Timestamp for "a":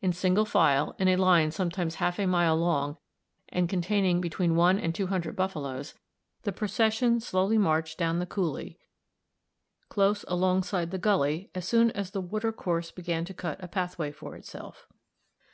1.08-1.16, 2.18-2.26, 13.62-13.68